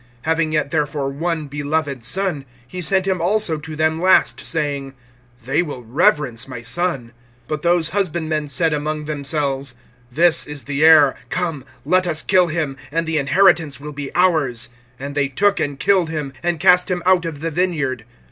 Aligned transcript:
(6)Having 0.25 0.51
yet 0.51 0.71
therefore 0.71 1.09
one 1.09 1.45
beloved 1.45 2.03
son, 2.03 2.43
he 2.67 2.81
sent 2.81 3.05
him 3.05 3.21
also 3.21 3.59
to 3.59 3.75
them 3.75 4.01
last, 4.01 4.39
saying: 4.39 4.95
They 5.45 5.61
will 5.61 5.83
reverence 5.83 6.47
my 6.47 6.63
son. 6.63 7.11
(7)But 7.47 7.61
those 7.61 7.89
husbandmen 7.89 8.47
said 8.47 8.73
among 8.73 9.03
themselves: 9.03 9.75
This 10.11 10.47
is 10.47 10.63
the 10.63 10.83
heir; 10.83 11.13
come, 11.29 11.63
let 11.85 12.07
us 12.07 12.23
kill 12.23 12.47
him, 12.47 12.77
and 12.91 13.05
the 13.05 13.19
inheritance 13.19 13.79
will 13.79 13.93
be 13.93 14.09
ours. 14.15 14.69
(8)And 14.99 15.13
they 15.13 15.27
took, 15.27 15.59
and 15.59 15.79
killed 15.79 16.09
him, 16.09 16.33
and 16.41 16.59
cast 16.59 16.89
him 16.89 17.03
out 17.05 17.25
of 17.25 17.41
the 17.41 17.51
vineyard. 17.51 18.03